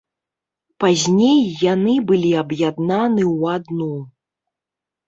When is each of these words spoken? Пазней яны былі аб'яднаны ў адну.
Пазней 0.83 1.41
яны 1.73 1.93
былі 2.09 2.31
аб'яднаны 2.43 3.23
ў 3.35 3.39
адну. 3.59 3.95